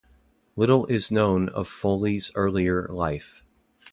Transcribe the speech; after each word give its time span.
Little 0.55 0.87
is 0.87 1.11
known 1.11 1.49
of 1.49 1.69
Foaly's 1.69 2.31
earlier 2.33 2.87
life. 2.87 3.45